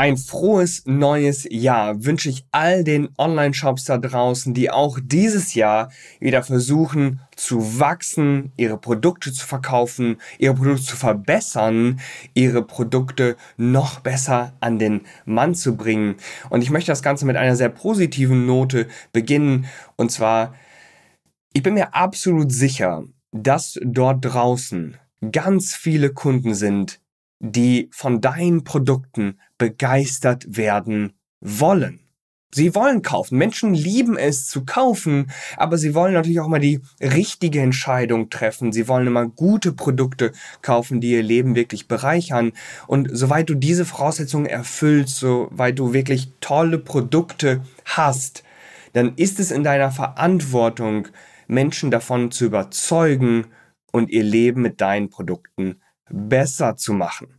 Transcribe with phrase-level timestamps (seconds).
[0.00, 5.90] Ein frohes neues Jahr wünsche ich all den Online-Shops da draußen, die auch dieses Jahr
[6.20, 11.98] wieder versuchen zu wachsen, ihre Produkte zu verkaufen, ihre Produkte zu verbessern,
[12.32, 16.14] ihre Produkte noch besser an den Mann zu bringen.
[16.48, 19.66] Und ich möchte das Ganze mit einer sehr positiven Note beginnen.
[19.96, 20.54] Und zwar,
[21.52, 24.96] ich bin mir absolut sicher, dass dort draußen
[25.32, 27.00] ganz viele Kunden sind,
[27.40, 32.00] die von deinen Produkten begeistert werden wollen.
[32.50, 33.36] Sie wollen kaufen.
[33.36, 38.72] Menschen lieben es zu kaufen, aber sie wollen natürlich auch mal die richtige Entscheidung treffen.
[38.72, 42.52] Sie wollen immer gute Produkte kaufen, die ihr Leben wirklich bereichern.
[42.86, 48.44] Und soweit du diese Voraussetzungen erfüllst, soweit du wirklich tolle Produkte hast,
[48.94, 51.08] dann ist es in deiner Verantwortung,
[51.48, 53.46] Menschen davon zu überzeugen
[53.92, 57.38] und ihr Leben mit deinen Produkten besser zu machen.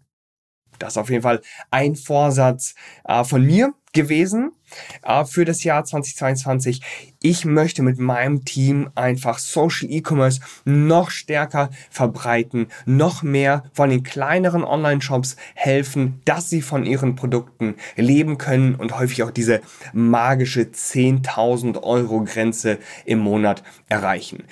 [0.80, 4.52] Das ist auf jeden Fall ein Vorsatz äh, von mir gewesen
[5.04, 6.82] äh, für das Jahr 2022.
[7.22, 14.04] Ich möchte mit meinem Team einfach Social E-Commerce noch stärker verbreiten, noch mehr von den
[14.04, 19.62] kleineren Online-Shops helfen, dass sie von ihren Produkten leben können und häufig auch diese
[19.92, 24.46] magische 10.000 Euro Grenze im Monat erreichen.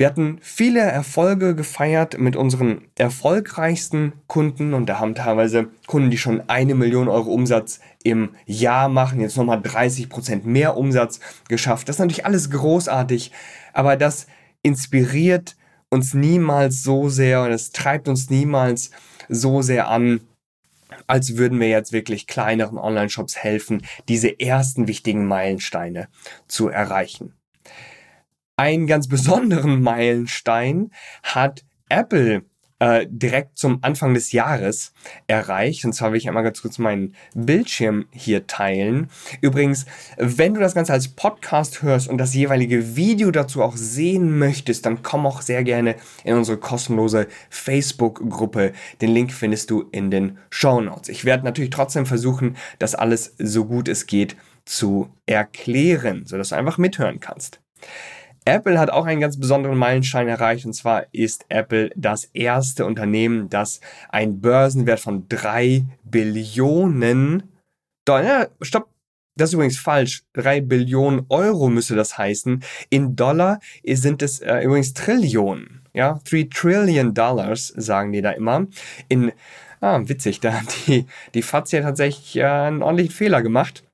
[0.00, 6.16] Wir hatten viele Erfolge gefeiert mit unseren erfolgreichsten Kunden und da haben teilweise Kunden, die
[6.16, 11.20] schon eine Million Euro Umsatz im Jahr machen, jetzt nochmal 30 Prozent mehr Umsatz
[11.50, 11.86] geschafft.
[11.86, 13.30] Das ist natürlich alles großartig,
[13.74, 14.26] aber das
[14.62, 15.54] inspiriert
[15.90, 18.92] uns niemals so sehr und es treibt uns niemals
[19.28, 20.22] so sehr an,
[21.08, 26.08] als würden wir jetzt wirklich kleineren Online-Shops helfen, diese ersten wichtigen Meilensteine
[26.48, 27.34] zu erreichen.
[28.60, 30.90] Einen ganz besonderen Meilenstein
[31.22, 32.42] hat Apple
[32.78, 34.92] äh, direkt zum Anfang des Jahres
[35.26, 35.86] erreicht.
[35.86, 39.08] Und zwar will ich einmal ganz kurz meinen Bildschirm hier teilen.
[39.40, 39.86] Übrigens,
[40.18, 44.84] wenn du das Ganze als Podcast hörst und das jeweilige Video dazu auch sehen möchtest,
[44.84, 48.74] dann komm auch sehr gerne in unsere kostenlose Facebook-Gruppe.
[49.00, 51.08] Den Link findest du in den Show Notes.
[51.08, 56.56] Ich werde natürlich trotzdem versuchen, das alles so gut es geht zu erklären, sodass du
[56.56, 57.62] einfach mithören kannst.
[58.44, 63.48] Apple hat auch einen ganz besonderen Meilenstein erreicht und zwar ist Apple das erste Unternehmen,
[63.48, 67.44] das einen Börsenwert von drei Billionen
[68.04, 68.88] Dollar, stopp,
[69.36, 70.24] das ist übrigens falsch.
[70.32, 72.62] Drei Billionen Euro müsste das heißen.
[72.88, 75.82] In Dollar sind es äh, übrigens Trillionen.
[75.92, 78.66] Ja, 3 Trillion Dollars sagen die da immer.
[79.08, 79.32] In,
[79.80, 83.84] ah, witzig, da die, die FAZ hat tatsächlich äh, einen ordentlichen Fehler gemacht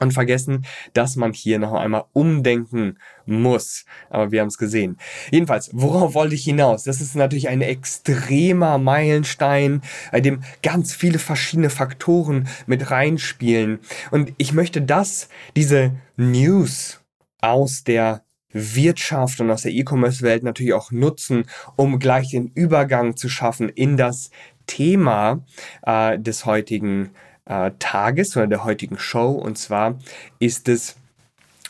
[0.00, 3.84] und vergessen, dass man hier noch einmal umdenken muss.
[4.10, 4.98] Aber wir haben es gesehen.
[5.30, 6.84] Jedenfalls, worauf wollte ich hinaus?
[6.84, 13.78] Das ist natürlich ein extremer Meilenstein, bei dem ganz viele verschiedene Faktoren mit reinspielen.
[14.10, 17.00] Und ich möchte das, diese News
[17.40, 18.22] aus der
[18.52, 23.96] Wirtschaft und aus der E-Commerce-Welt natürlich auch nutzen, um gleich den Übergang zu schaffen in
[23.96, 24.30] das
[24.66, 25.44] Thema
[25.82, 27.10] äh, des heutigen
[27.44, 29.32] äh, Tages oder der heutigen Show.
[29.32, 29.98] Und zwar
[30.38, 30.96] ist es,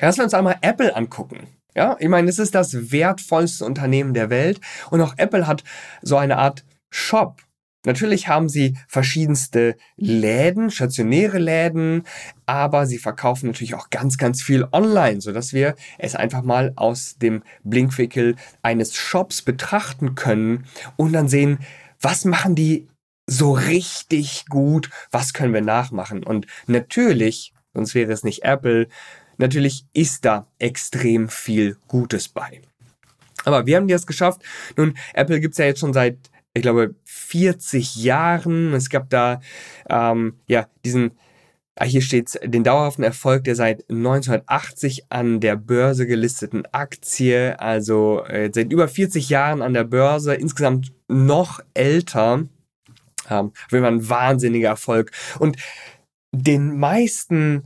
[0.01, 1.49] lassen wir uns einmal Apple angucken.
[1.75, 4.61] Ja, ich meine, es ist das wertvollste Unternehmen der Welt
[4.91, 5.65] und auch Apple hat
[6.03, 7.41] so eine Art Shop.
[7.85, 12.05] Natürlich haben sie verschiedenste Läden, stationäre Läden,
[12.47, 16.73] aber sie verkaufen natürlich auch ganz, ganz viel online, so dass wir es einfach mal
[16.77, 20.67] aus dem Blinkwinkel eines Shops betrachten können
[20.97, 21.59] und dann sehen,
[22.01, 22.87] was machen die
[23.33, 26.23] so richtig gut, was können wir nachmachen?
[26.23, 28.89] Und natürlich, sonst wäre es nicht Apple,
[29.39, 32.61] natürlich ist da extrem viel Gutes bei.
[33.45, 34.43] Aber wir haben das geschafft.
[34.77, 36.19] Nun, Apple gibt's ja jetzt schon seit,
[36.55, 38.75] ich glaube, 40 Jahren.
[38.75, 39.41] Es gab da
[39.89, 41.13] ähm, ja diesen
[41.77, 48.25] ah, hier steht den dauerhaften Erfolg der seit 1980 an der Börse gelisteten Aktie, also
[48.27, 52.45] äh, seit über 40 Jahren an der Börse, insgesamt noch älter
[53.29, 53.53] haben.
[53.67, 55.11] Auf jeden Fall ein wahnsinniger Erfolg.
[55.39, 55.57] Und
[56.33, 57.65] den meisten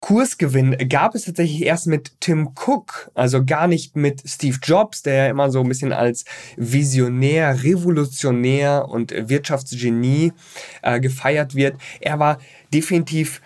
[0.00, 5.14] Kursgewinn gab es tatsächlich erst mit Tim Cook, also gar nicht mit Steve Jobs, der
[5.14, 6.24] ja immer so ein bisschen als
[6.56, 10.32] Visionär, Revolutionär und Wirtschaftsgenie
[10.82, 11.76] äh, gefeiert wird.
[12.00, 12.38] Er war
[12.72, 13.42] definitiv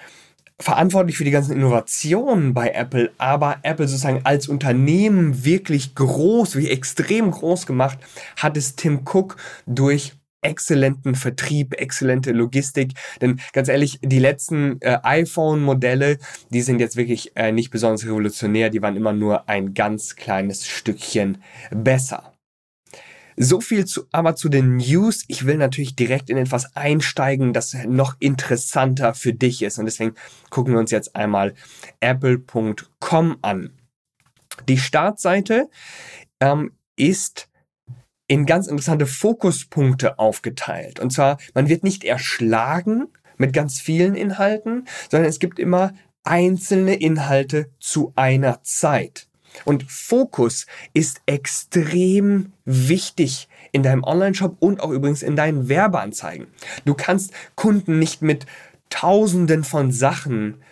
[0.60, 6.70] verantwortlich für die ganzen Innovationen bei Apple, aber Apple sozusagen als Unternehmen wirklich groß, wie
[6.70, 7.98] extrem groß gemacht,
[8.36, 9.36] hat es Tim Cook
[9.66, 10.12] durch
[10.44, 12.92] exzellenten Vertrieb, exzellente Logistik.
[13.20, 16.18] Denn ganz ehrlich, die letzten äh, iPhone-Modelle,
[16.50, 20.66] die sind jetzt wirklich äh, nicht besonders revolutionär, die waren immer nur ein ganz kleines
[20.66, 21.38] Stückchen
[21.70, 22.34] besser.
[23.36, 25.24] So viel zu, aber zu den News.
[25.26, 29.78] Ich will natürlich direkt in etwas einsteigen, das noch interessanter für dich ist.
[29.78, 30.14] Und deswegen
[30.50, 31.54] gucken wir uns jetzt einmal
[31.98, 33.70] apple.com an.
[34.68, 35.68] Die Startseite
[36.40, 37.48] ähm, ist
[38.26, 41.00] in ganz interessante Fokuspunkte aufgeteilt.
[41.00, 45.92] Und zwar, man wird nicht erschlagen mit ganz vielen Inhalten, sondern es gibt immer
[46.22, 49.28] einzelne Inhalte zu einer Zeit.
[49.64, 56.46] Und Fokus ist extrem wichtig in deinem Online-Shop und auch übrigens in deinen Werbeanzeigen.
[56.84, 58.46] Du kannst Kunden nicht mit
[58.90, 60.62] Tausenden von Sachen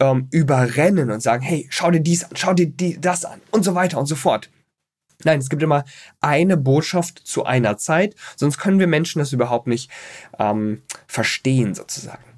[0.00, 3.64] ähm, überrennen und sagen, hey, schau dir dies an, schau dir die, das an und
[3.64, 4.50] so weiter und so fort.
[5.22, 5.84] Nein, es gibt immer
[6.20, 9.90] eine Botschaft zu einer Zeit, sonst können wir Menschen das überhaupt nicht
[10.38, 12.33] ähm, verstehen sozusagen.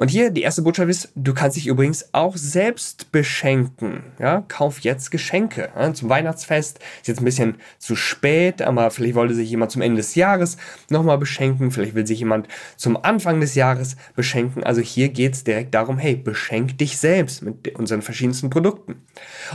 [0.00, 4.02] Und hier die erste Botschaft ist, du kannst dich übrigens auch selbst beschenken.
[4.18, 6.78] Ja, kauf jetzt Geschenke ja, zum Weihnachtsfest.
[7.02, 10.56] Ist jetzt ein bisschen zu spät, aber vielleicht wollte sich jemand zum Ende des Jahres
[10.88, 11.70] nochmal beschenken.
[11.70, 12.48] Vielleicht will sich jemand
[12.78, 14.64] zum Anfang des Jahres beschenken.
[14.64, 19.02] Also hier geht es direkt darum, hey, beschenk dich selbst mit unseren verschiedensten Produkten.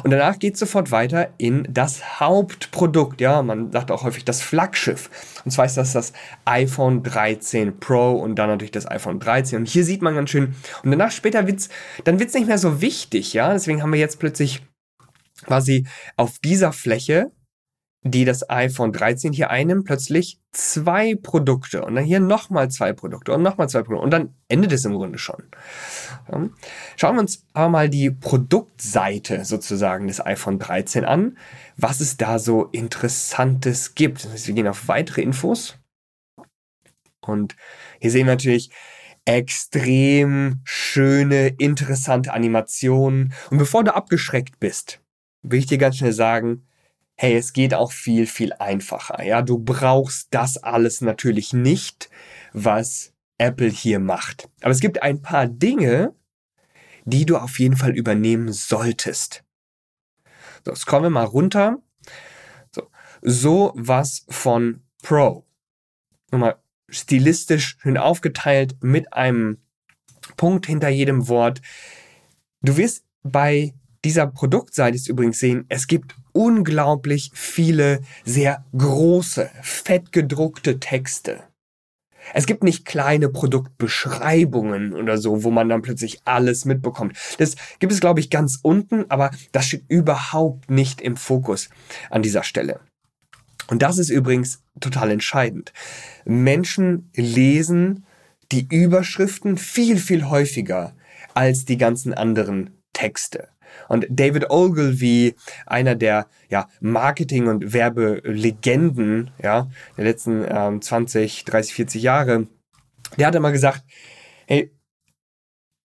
[0.03, 3.19] Und danach geht es sofort weiter in das Hauptprodukt.
[3.19, 5.09] Ja, man sagt auch häufig das Flaggschiff.
[5.45, 6.11] Und zwar ist das das
[6.45, 9.59] iPhone 13 Pro und dann natürlich das iPhone 13.
[9.59, 10.55] Und hier sieht man ganz schön.
[10.83, 11.69] Und danach später wird's,
[12.03, 13.53] dann wird's nicht mehr so wichtig, ja.
[13.53, 14.63] Deswegen haben wir jetzt plötzlich
[15.45, 15.87] quasi
[16.17, 17.31] auf dieser Fläche,
[18.07, 23.33] die das iPhone 13 hier einnimmt, plötzlich zwei Produkte und dann hier nochmal zwei Produkte
[23.33, 25.43] und nochmal zwei Produkte und dann endet es im Grunde schon.
[26.97, 31.35] Schauen wir uns aber mal die Produktseite sozusagen des iPhone 13 an,
[31.77, 34.27] was es da so Interessantes gibt.
[34.47, 35.79] Wir gehen auf weitere Infos
[37.21, 37.55] und
[37.99, 38.69] hier sehen wir natürlich
[39.25, 43.33] extrem schöne, interessante Animationen.
[43.49, 45.01] Und bevor du abgeschreckt bist,
[45.41, 46.67] will ich dir ganz schnell sagen,
[47.15, 49.23] hey, es geht auch viel, viel einfacher.
[49.23, 52.09] Ja, du brauchst das alles natürlich nicht,
[52.53, 54.49] was Apple hier macht.
[54.61, 56.13] Aber es gibt ein paar Dinge,
[57.05, 59.43] die du auf jeden Fall übernehmen solltest.
[60.65, 61.81] So, jetzt kommen wir mal runter.
[62.71, 62.89] So,
[63.21, 65.45] so was von Pro.
[66.31, 66.57] Nochmal
[66.89, 69.61] stilistisch schön aufgeteilt mit einem
[70.37, 71.61] Punkt hinter jedem Wort.
[72.61, 73.73] Du wirst bei
[74.03, 81.43] dieser Produktseite übrigens sehen, es gibt unglaublich viele sehr große, fett gedruckte Texte.
[82.33, 87.17] Es gibt nicht kleine Produktbeschreibungen oder so, wo man dann plötzlich alles mitbekommt.
[87.37, 91.69] Das gibt es, glaube ich, ganz unten, aber das steht überhaupt nicht im Fokus
[92.09, 92.79] an dieser Stelle.
[93.67, 95.71] Und das ist übrigens total entscheidend.
[96.25, 98.05] Menschen lesen
[98.51, 100.93] die Überschriften viel, viel häufiger
[101.33, 103.49] als die ganzen anderen Texte.
[103.87, 105.35] Und David Ogilvy,
[105.65, 112.47] einer der ja, Marketing- und Werbelegenden ja, der letzten ähm, 20, 30, 40 Jahre,
[113.17, 113.83] der hat immer gesagt,
[114.47, 114.71] hey,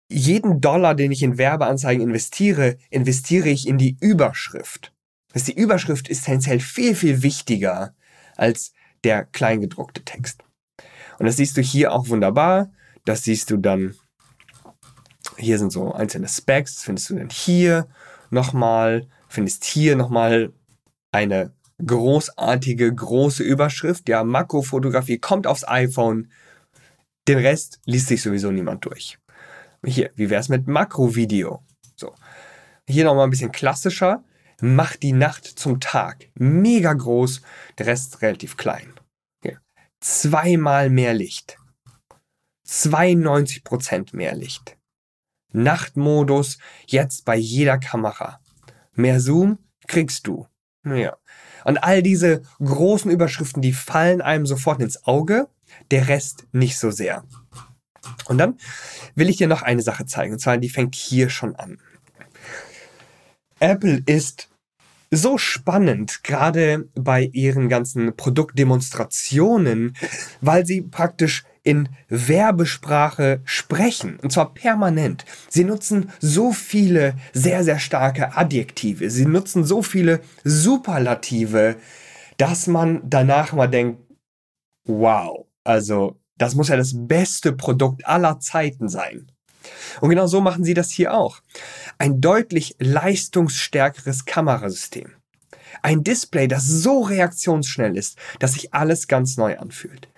[0.09, 4.93] jeden Dollar, den ich in Werbeanzeigen investiere, investiere ich in die Überschrift.
[5.33, 7.95] Das die Überschrift ist tendenziell viel, viel wichtiger
[8.37, 8.73] als
[9.05, 10.43] der kleingedruckte Text.
[11.19, 12.73] Und das siehst du hier auch wunderbar.
[13.05, 13.95] Das siehst du dann,
[15.41, 17.89] hier sind so einzelne Specs, das findest du dann hier
[18.31, 20.53] nochmal, findest hier nochmal
[21.13, 21.53] eine
[21.85, 24.09] großartige, große Überschrift.
[24.09, 26.31] Ja, Makrofotografie kommt aufs iPhone.
[27.27, 29.19] Den Rest liest sich sowieso niemand durch.
[29.85, 31.63] Hier, wie wäre es mit Makrovideo?
[31.97, 32.15] So.
[32.87, 34.25] Hier nochmal ein bisschen klassischer
[34.61, 36.29] macht die Nacht zum Tag.
[36.35, 37.41] Mega groß,
[37.79, 38.93] der Rest relativ klein.
[39.43, 39.61] Hier.
[40.01, 41.57] Zweimal mehr Licht.
[42.67, 44.77] 92% mehr Licht.
[45.53, 48.41] Nachtmodus jetzt bei jeder Kamera.
[48.95, 50.47] Mehr Zoom kriegst du.
[50.85, 51.17] Ja.
[51.65, 55.49] Und all diese großen Überschriften, die fallen einem sofort ins Auge,
[55.91, 57.25] der Rest nicht so sehr.
[58.27, 58.59] Und dann
[59.15, 61.79] will ich dir noch eine Sache zeigen, und zwar die fängt hier schon an.
[63.59, 64.49] Apple ist
[65.11, 69.97] so spannend, gerade bei ihren ganzen Produktdemonstrationen,
[70.41, 74.19] weil sie praktisch in Werbesprache sprechen.
[74.19, 75.25] Und zwar permanent.
[75.49, 79.09] Sie nutzen so viele sehr, sehr starke Adjektive.
[79.09, 81.77] Sie nutzen so viele Superlative,
[82.39, 84.01] dass man danach mal denkt,
[84.85, 89.31] wow, also das muss ja das beste Produkt aller Zeiten sein.
[90.01, 91.41] Und genau so machen sie das hier auch.
[91.99, 95.13] Ein deutlich leistungsstärkeres Kamerasystem.
[95.83, 100.09] Ein Display, das so reaktionsschnell ist, dass sich alles ganz neu anfühlt.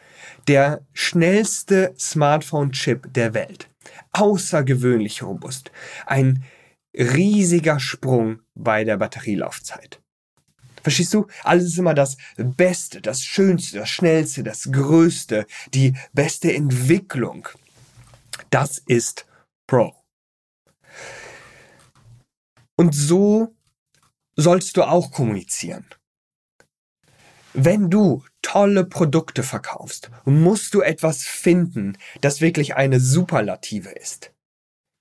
[0.49, 3.69] Der schnellste Smartphone-Chip der Welt.
[4.13, 5.71] Außergewöhnlich robust.
[6.07, 6.45] Ein
[6.95, 10.01] riesiger Sprung bei der Batterielaufzeit.
[10.83, 11.27] Verstehst du?
[11.45, 17.49] Alles ist immer das Beste, das Schönste, das Schnellste, das Größte, die beste Entwicklung.
[18.51, 19.27] Das ist
[19.67, 19.95] Pro.
[22.77, 23.55] Und so
[24.37, 25.87] sollst du auch kommunizieren.
[27.55, 34.33] Wenn du tolle Produkte verkaufst, musst du etwas finden, das wirklich eine Superlative ist.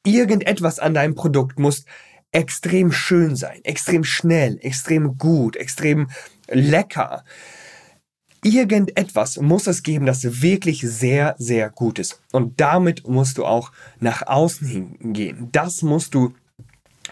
[0.05, 1.85] Irgendetwas an deinem Produkt muss
[2.31, 6.09] extrem schön sein, extrem schnell, extrem gut, extrem
[6.47, 7.23] lecker.
[8.43, 12.21] Irgendetwas muss es geben, das wirklich sehr, sehr gut ist.
[12.31, 15.49] Und damit musst du auch nach außen hingehen.
[15.51, 16.33] Das musst du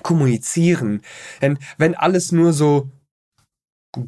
[0.02, 1.02] kommunizieren.
[1.42, 2.90] Denn wenn alles nur so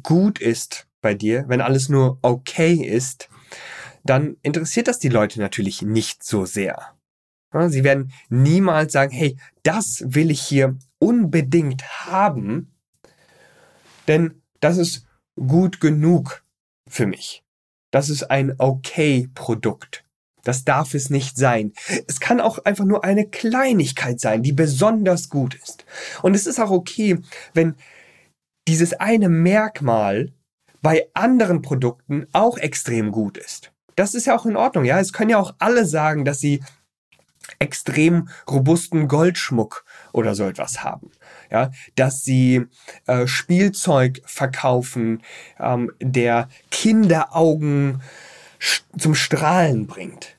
[0.02, 3.28] gut ist bei dir, wenn alles nur okay ist,
[4.04, 6.94] dann interessiert das die Leute natürlich nicht so sehr.
[7.68, 12.72] Sie werden niemals sagen, hey, das will ich hier unbedingt haben,
[14.08, 15.06] denn das ist
[15.36, 16.44] gut genug
[16.88, 17.44] für mich.
[17.90, 20.04] Das ist ein okay Produkt.
[20.44, 21.72] Das darf es nicht sein.
[22.08, 25.84] Es kann auch einfach nur eine Kleinigkeit sein, die besonders gut ist.
[26.22, 27.18] Und es ist auch okay,
[27.54, 27.76] wenn
[28.66, 30.32] dieses eine Merkmal
[30.82, 33.72] bei anderen Produkten auch extrem gut ist.
[33.96, 34.98] Das ist ja auch in Ordnung, ja.
[35.00, 36.62] Es können ja auch alle sagen, dass sie
[37.58, 41.10] extrem robusten Goldschmuck oder so etwas haben.
[41.50, 42.66] Ja, dass sie
[43.06, 45.22] äh, Spielzeug verkaufen,
[45.58, 48.02] ähm, der Kinderaugen
[48.96, 50.38] zum Strahlen bringt.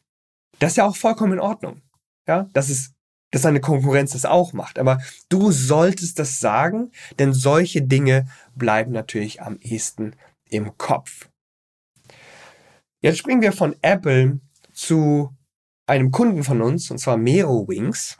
[0.59, 1.81] Das ist ja auch vollkommen in Ordnung.
[2.27, 2.93] Ja, das ist,
[3.31, 4.79] dass eine Konkurrenz das auch macht.
[4.79, 10.15] Aber du solltest das sagen, denn solche Dinge bleiben natürlich am ehesten
[10.53, 11.29] im Kopf.
[13.01, 14.39] Jetzt springen wir von Apple
[14.71, 15.35] zu
[15.85, 18.17] einem Kunden von uns, und zwar Mero Wings.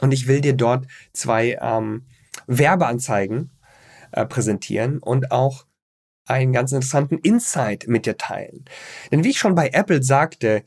[0.00, 2.06] Und ich will dir dort zwei ähm,
[2.46, 3.50] Werbeanzeigen
[4.12, 5.66] äh, präsentieren und auch
[6.26, 8.64] einen ganz interessanten Insight mit dir teilen.
[9.10, 10.64] Denn wie ich schon bei Apple sagte,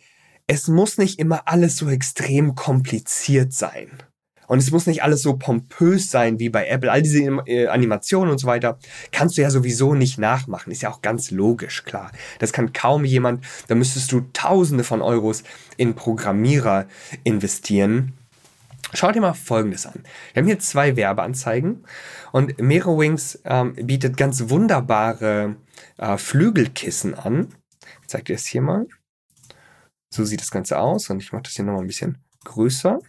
[0.48, 4.04] es muss nicht immer alles so extrem kompliziert sein.
[4.52, 6.92] Und es muss nicht alles so pompös sein wie bei Apple.
[6.92, 8.80] All diese äh, Animationen und so weiter
[9.14, 10.72] kannst du ja sowieso nicht nachmachen.
[10.72, 12.12] Ist ja auch ganz logisch, klar.
[12.40, 13.46] Das kann kaum jemand.
[13.70, 15.44] Da müsstest du Tausende von Euros
[15.78, 16.86] in Programmierer
[17.24, 18.12] investieren.
[18.94, 20.04] Schau dir mal Folgendes an.
[20.34, 21.86] Wir haben hier zwei Werbeanzeigen
[22.34, 25.56] und Merowings ähm, bietet ganz wunderbare
[25.98, 27.56] äh, Flügelkissen an.
[28.02, 28.86] Ich zeige dir das hier mal.
[30.14, 33.00] So sieht das Ganze aus und ich mache das hier nochmal ein bisschen größer.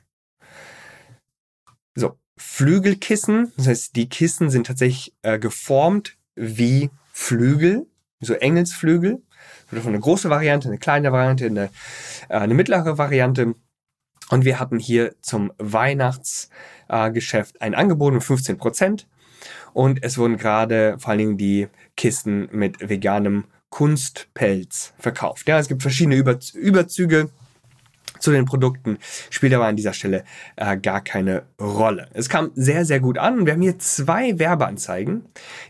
[1.94, 7.86] So, Flügelkissen, das heißt, die Kissen sind tatsächlich äh, geformt wie Flügel,
[8.20, 9.22] so Engelsflügel.
[9.70, 11.70] Davon eine große Variante, eine kleine Variante, eine,
[12.28, 13.54] äh, eine mittlere Variante.
[14.30, 19.06] Und wir hatten hier zum Weihnachtsgeschäft äh, ein Angebot mit 15 Prozent.
[19.72, 25.48] Und es wurden gerade vor allen Dingen die Kisten mit veganem Kunstpelz verkauft.
[25.48, 27.30] Ja, es gibt verschiedene Überzüge
[28.22, 28.98] zu den Produkten
[29.30, 30.24] spielt aber an dieser Stelle
[30.56, 32.08] äh, gar keine Rolle.
[32.14, 35.22] Es kam sehr, sehr gut an wir haben hier zwei Werbeanzeigen,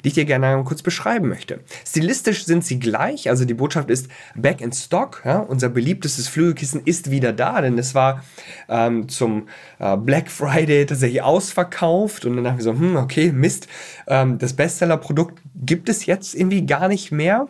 [0.03, 1.61] die ich dir gerne kurz beschreiben möchte.
[1.87, 5.23] Stilistisch sind sie gleich, also die Botschaft ist Back in Stock.
[5.25, 5.39] Ja?
[5.39, 8.23] Unser beliebtestes Flügelkissen ist wieder da, denn es war
[8.69, 13.69] ähm, zum äh, Black Friday tatsächlich ausverkauft und dann dachten wir so, hm, okay, Mist,
[14.07, 17.49] ähm, das Bestseller-Produkt gibt es jetzt irgendwie gar nicht mehr.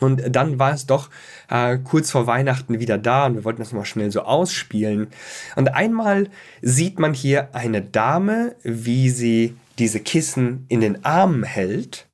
[0.00, 1.10] Und dann war es doch
[1.48, 5.08] äh, kurz vor Weihnachten wieder da und wir wollten das mal schnell so ausspielen.
[5.56, 6.30] Und einmal
[6.62, 12.08] sieht man hier eine Dame, wie sie diese Kissen in den Armen hält.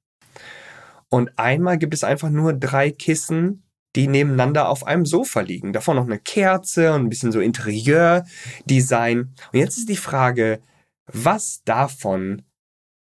[1.08, 3.62] Und einmal gibt es einfach nur drei Kissen,
[3.94, 5.72] die nebeneinander auf einem Sofa liegen.
[5.72, 9.18] Davon noch eine Kerze und ein bisschen so Interieurdesign.
[9.20, 10.60] Und jetzt ist die Frage,
[11.06, 12.42] was davon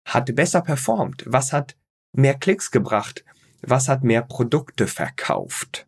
[0.04, 1.24] hat besser performt?
[1.26, 1.76] Was hat
[2.12, 3.24] mehr Klicks gebracht?
[3.62, 5.86] Was hat mehr Produkte verkauft?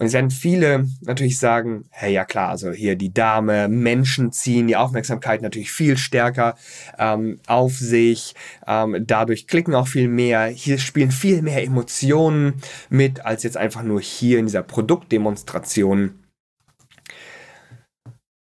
[0.00, 4.66] Und es werden viele natürlich sagen, hey, ja klar, also hier die Dame, Menschen ziehen
[4.66, 6.54] die Aufmerksamkeit natürlich viel stärker
[6.98, 8.34] ähm, auf sich,
[8.66, 13.82] ähm, dadurch klicken auch viel mehr, hier spielen viel mehr Emotionen mit, als jetzt einfach
[13.82, 16.18] nur hier in dieser Produktdemonstration.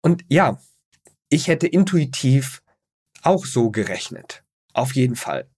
[0.01, 0.59] Und ja,
[1.29, 2.63] ich hätte intuitiv
[3.21, 4.43] auch so gerechnet.
[4.73, 5.52] Auf jeden Fall.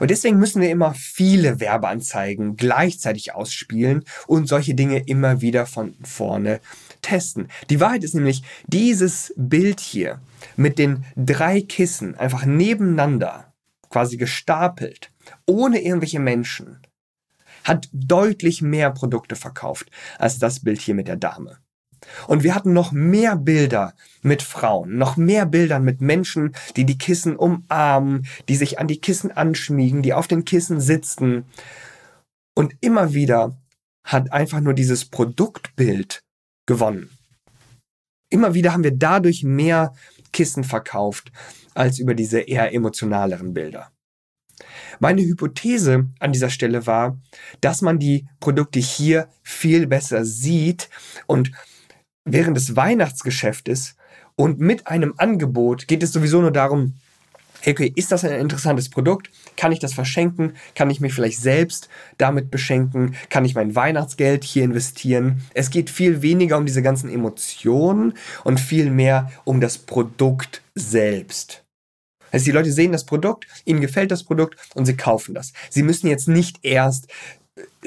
[0.00, 5.94] Und deswegen müssen wir immer viele Werbeanzeigen gleichzeitig ausspielen und solche Dinge immer wieder von
[6.02, 6.60] vorne
[7.02, 7.48] testen.
[7.70, 10.20] Die Wahrheit ist nämlich, dieses Bild hier
[10.56, 13.52] mit den drei Kissen einfach nebeneinander,
[13.90, 15.10] quasi gestapelt,
[15.46, 16.80] ohne irgendwelche Menschen,
[17.64, 21.58] hat deutlich mehr Produkte verkauft als das Bild hier mit der Dame.
[22.26, 26.98] Und wir hatten noch mehr Bilder mit Frauen, noch mehr Bilder mit Menschen, die die
[26.98, 31.44] Kissen umarmen, die sich an die Kissen anschmiegen, die auf den Kissen sitzen.
[32.54, 33.56] Und immer wieder
[34.04, 36.22] hat einfach nur dieses Produktbild
[36.66, 37.10] gewonnen.
[38.30, 39.94] Immer wieder haben wir dadurch mehr
[40.32, 41.32] Kissen verkauft
[41.74, 43.90] als über diese eher emotionaleren Bilder.
[44.98, 47.18] Meine Hypothese an dieser Stelle war,
[47.60, 50.90] dass man die Produkte hier viel besser sieht
[51.26, 51.52] und
[52.32, 53.96] während des Weihnachtsgeschäftes
[54.36, 56.94] und mit einem Angebot geht es sowieso nur darum,
[57.66, 59.30] okay, ist das ein interessantes Produkt?
[59.56, 60.54] Kann ich das verschenken?
[60.74, 63.16] Kann ich mich vielleicht selbst damit beschenken?
[63.30, 65.42] Kann ich mein Weihnachtsgeld hier investieren?
[65.54, 71.64] Es geht viel weniger um diese ganzen Emotionen und viel mehr um das Produkt selbst.
[72.30, 75.52] Also die Leute sehen das Produkt, ihnen gefällt das Produkt und sie kaufen das.
[75.70, 77.08] Sie müssen jetzt nicht erst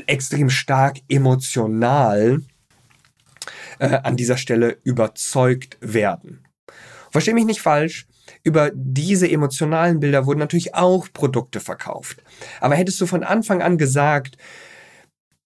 [0.07, 2.41] extrem stark emotional
[3.79, 6.45] äh, an dieser Stelle überzeugt werden.
[7.11, 8.07] Verstehe mich nicht falsch,
[8.43, 12.23] über diese emotionalen Bilder wurden natürlich auch Produkte verkauft.
[12.59, 14.37] Aber hättest du von Anfang an gesagt,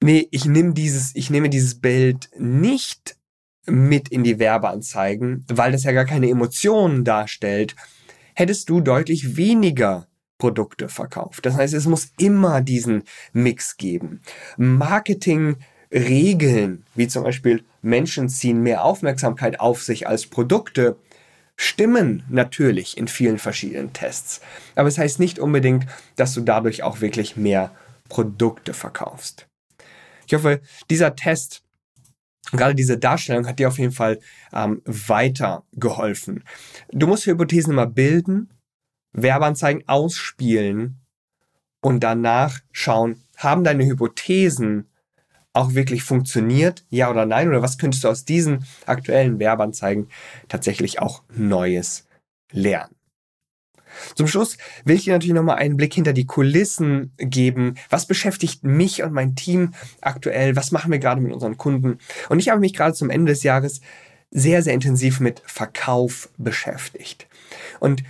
[0.01, 3.17] nee, ich nehme dieses, ich nehme dieses Bild nicht
[3.65, 7.75] mit in die Werbeanzeigen, weil das ja gar keine Emotionen darstellt,
[8.35, 10.07] hättest du deutlich weniger
[10.37, 11.45] Produkte verkauft.
[11.45, 13.03] Das heißt, es muss immer diesen
[13.33, 14.21] Mix geben.
[14.57, 15.55] Marketing
[15.95, 20.97] Regeln, wie zum Beispiel Menschen ziehen mehr Aufmerksamkeit auf sich als Produkte,
[21.55, 24.41] stimmen natürlich in vielen verschiedenen Tests.
[24.75, 25.87] Aber es das heißt nicht unbedingt,
[26.17, 27.71] dass du dadurch auch wirklich mehr
[28.09, 29.47] Produkte verkaufst.
[30.27, 30.59] Ich hoffe,
[30.89, 31.63] dieser Test,
[32.51, 34.19] gerade diese Darstellung hat dir auf jeden Fall
[34.53, 36.43] ähm, weitergeholfen.
[36.91, 38.49] Du musst Hypothesen immer bilden,
[39.13, 40.99] Werbeanzeigen ausspielen
[41.81, 44.89] und danach schauen, haben deine Hypothesen
[45.55, 47.47] auch wirklich funktioniert, ja oder nein?
[47.47, 50.09] Oder was könntest du aus diesen aktuellen Werbeanzeigen
[50.47, 52.07] tatsächlich auch Neues
[52.51, 52.95] lernen?
[54.15, 57.75] Zum Schluss will ich dir natürlich nochmal einen Blick hinter die Kulissen geben.
[57.89, 60.55] Was beschäftigt mich und mein Team aktuell?
[60.55, 61.99] Was machen wir gerade mit unseren Kunden?
[62.27, 63.79] Und ich habe mich gerade zum Ende des Jahres
[64.31, 67.27] sehr, sehr intensiv mit Verkauf beschäftigt.
[67.79, 68.03] Und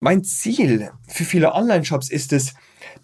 [0.00, 2.54] mein Ziel für viele Online-Shops ist es,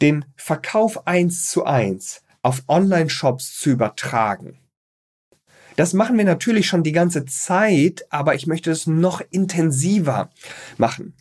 [0.02, 4.58] den Verkauf eins zu eins auf Online-Shops zu übertragen.
[5.76, 10.30] Das machen wir natürlich schon die ganze Zeit, aber ich möchte es noch intensiver
[10.78, 11.14] machen.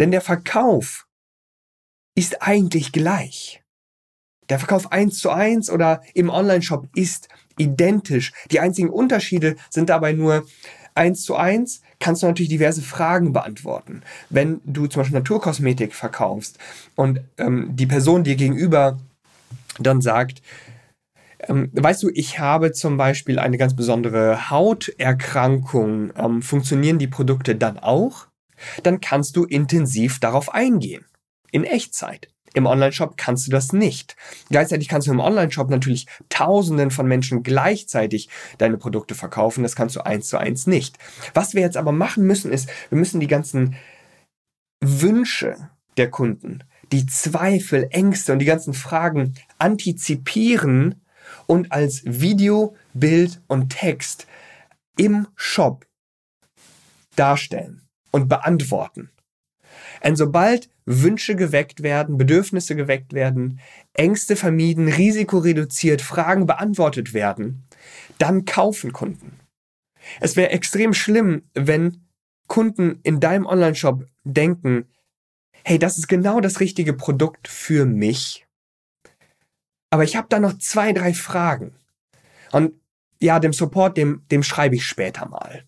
[0.00, 1.06] Denn der Verkauf
[2.16, 3.62] ist eigentlich gleich.
[4.48, 8.32] Der Verkauf eins zu eins oder im Online-Shop ist identisch.
[8.50, 10.44] Die einzigen Unterschiede sind dabei nur
[10.96, 14.02] eins zu eins kannst du natürlich diverse Fragen beantworten.
[14.28, 16.58] Wenn du zum Beispiel Naturkosmetik verkaufst
[16.96, 18.98] und ähm, die Person dir gegenüber
[19.86, 20.42] dann sagt,
[21.40, 27.56] ähm, weißt du, ich habe zum Beispiel eine ganz besondere Hauterkrankung, ähm, funktionieren die Produkte
[27.56, 28.26] dann auch?
[28.82, 31.06] Dann kannst du intensiv darauf eingehen.
[31.50, 32.28] In Echtzeit.
[32.52, 34.16] Im Onlineshop kannst du das nicht.
[34.50, 39.62] Gleichzeitig kannst du im Onlineshop natürlich Tausenden von Menschen gleichzeitig deine Produkte verkaufen.
[39.62, 40.98] Das kannst du eins zu eins nicht.
[41.32, 43.76] Was wir jetzt aber machen müssen, ist, wir müssen die ganzen
[44.80, 51.02] Wünsche der Kunden, die Zweifel, Ängste und die ganzen Fragen antizipieren
[51.46, 54.26] und als Video, Bild und Text
[54.96, 55.86] im Shop
[57.16, 59.10] darstellen und beantworten.
[60.02, 63.60] Und sobald Wünsche geweckt werden, Bedürfnisse geweckt werden,
[63.92, 67.64] Ängste vermieden, Risiko reduziert, Fragen beantwortet werden,
[68.18, 69.38] dann kaufen Kunden.
[70.20, 72.04] Es wäre extrem schlimm, wenn
[72.48, 74.86] Kunden in deinem Online-Shop denken,
[75.64, 78.46] hey, das ist genau das richtige Produkt für mich.
[79.90, 81.74] Aber ich habe da noch zwei, drei Fragen.
[82.52, 82.74] Und
[83.20, 85.64] ja, dem Support, dem, dem schreibe ich später mal.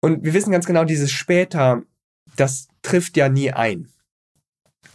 [0.00, 1.82] Und wir wissen ganz genau, dieses später,
[2.36, 3.88] das trifft ja nie ein.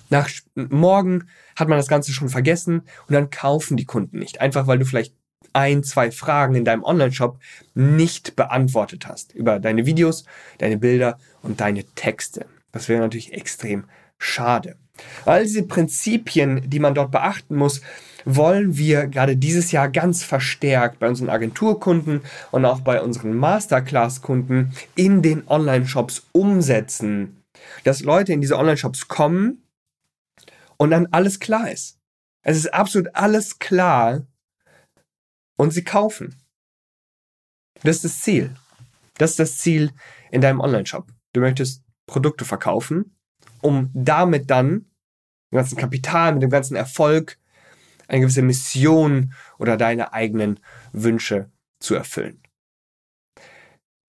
[0.09, 4.41] Nach morgen hat man das Ganze schon vergessen und dann kaufen die Kunden nicht.
[4.41, 5.15] Einfach weil du vielleicht
[5.53, 7.39] ein, zwei Fragen in deinem Online-Shop
[7.73, 9.33] nicht beantwortet hast.
[9.33, 10.25] Über deine Videos,
[10.57, 12.45] deine Bilder und deine Texte.
[12.73, 13.85] Das wäre natürlich extrem
[14.17, 14.77] schade.
[15.25, 17.81] All diese Prinzipien, die man dort beachten muss,
[18.25, 24.73] wollen wir gerade dieses Jahr ganz verstärkt bei unseren Agenturkunden und auch bei unseren Masterclass-Kunden
[24.95, 27.43] in den Online-Shops umsetzen.
[27.83, 29.63] Dass Leute in diese Online-Shops kommen
[30.77, 31.99] und dann alles klar ist.
[32.43, 34.25] Es ist absolut alles klar
[35.57, 36.35] und sie kaufen.
[37.83, 38.55] Das ist das Ziel.
[39.17, 39.91] Das ist das Ziel
[40.31, 41.07] in deinem Online-Shop.
[41.33, 43.15] Du möchtest Produkte verkaufen,
[43.61, 44.85] um damit dann
[45.51, 47.37] dem ganzen Kapital, mit dem ganzen Erfolg
[48.07, 50.59] eine gewisse Mission oder deine eigenen
[50.91, 52.41] Wünsche zu erfüllen.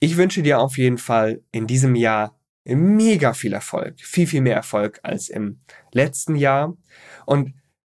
[0.00, 4.56] Ich wünsche dir auf jeden Fall in diesem Jahr mega viel Erfolg, viel, viel mehr
[4.56, 5.60] Erfolg als im
[5.92, 6.76] letzten Jahr.
[7.26, 7.54] Und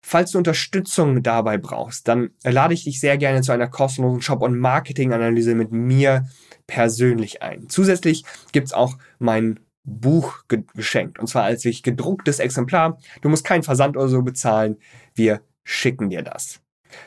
[0.06, 4.42] falls du Unterstützung dabei brauchst, dann lade ich dich sehr gerne zu einer kostenlosen Shop-
[4.42, 6.28] und Marketing-Analyse mit mir
[6.68, 7.70] persönlich ein.
[7.70, 11.20] Zusätzlich gibt's auch mein Buch ge geschenkt.
[11.20, 12.98] Und zwar als ich gedrucktes Exemplar.
[13.22, 14.78] Du musst keinen Versand oder so bezahlen.
[15.14, 16.62] Wir schicken dir das.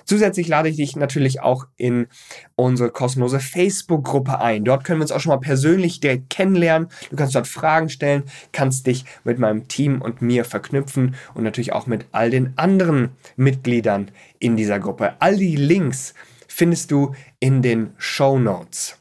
[0.05, 2.09] Zusätzlich lade ich dich natürlich auch in
[2.57, 4.65] unsere kostenlose Facebook-Gruppe ein.
[4.65, 6.89] Dort können wir uns auch schon mal persönlich direkt kennenlernen.
[7.11, 11.73] Du kannst dort Fragen stellen, kannst dich mit meinem Team und mir verknüpfen und natürlich
[11.73, 15.15] auch mit all den anderen Mitgliedern in dieser Gruppe.
[15.21, 16.15] All die Links
[16.47, 18.99] findest du in den Show Notes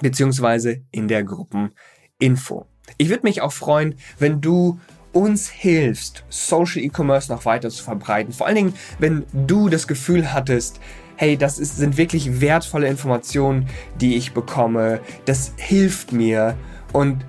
[0.00, 2.66] beziehungsweise in der Gruppeninfo.
[2.98, 4.78] Ich würde mich auch freuen, wenn du
[5.12, 8.32] uns hilfst, Social E-Commerce noch weiter zu verbreiten.
[8.32, 10.80] Vor allen Dingen, wenn du das Gefühl hattest,
[11.16, 13.68] hey, das ist, sind wirklich wertvolle Informationen,
[14.00, 15.00] die ich bekomme.
[15.24, 16.56] Das hilft mir.
[16.92, 17.24] Und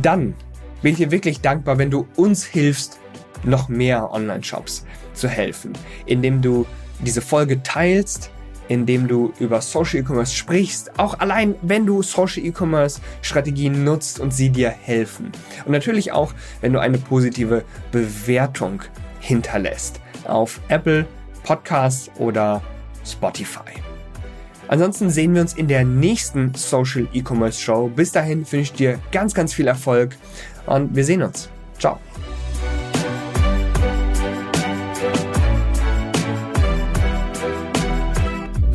[0.00, 0.34] dann
[0.82, 2.98] bin ich dir wirklich dankbar, wenn du uns hilfst,
[3.44, 5.72] noch mehr Online-Shops zu helfen,
[6.06, 6.66] indem du
[7.00, 8.30] diese Folge teilst,
[8.68, 14.32] indem du über Social E-Commerce sprichst, auch allein wenn du Social E-Commerce Strategien nutzt und
[14.32, 15.32] sie dir helfen.
[15.64, 18.82] Und natürlich auch, wenn du eine positive Bewertung
[19.20, 21.06] hinterlässt auf Apple
[21.42, 22.62] Podcasts oder
[23.04, 23.72] Spotify.
[24.68, 27.88] Ansonsten sehen wir uns in der nächsten Social E-Commerce Show.
[27.88, 30.14] Bis dahin wünsche ich dir ganz, ganz viel Erfolg
[30.66, 31.48] und wir sehen uns.
[31.78, 31.98] Ciao.